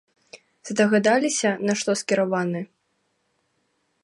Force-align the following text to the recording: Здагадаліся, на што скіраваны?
Здагадаліся, 0.69 1.49
на 1.71 1.77
што 1.83 1.97
скіраваны? 2.01 2.61